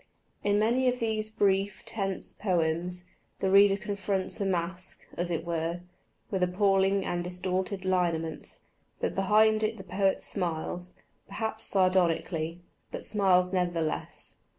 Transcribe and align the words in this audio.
In 0.43 0.57
many 0.57 0.87
of 0.89 0.97
these 0.99 1.29
brief, 1.29 1.83
tense 1.85 2.33
poems 2.33 3.05
the 3.37 3.51
reader 3.51 3.77
confronts 3.77 4.41
a 4.41 4.47
mask, 4.47 5.05
as 5.15 5.29
it 5.29 5.45
were, 5.45 5.81
with 6.31 6.41
appalling 6.41 7.05
and 7.05 7.23
distorted 7.23 7.85
lineaments; 7.85 8.61
but 8.99 9.13
behind 9.13 9.61
it 9.61 9.77
the 9.77 9.83
poet 9.83 10.23
smiles, 10.23 10.93
perhaps 11.27 11.65
sardonically, 11.65 12.61
but 12.89 13.05
smiles 13.05 13.53
nevertheless. 13.53 14.37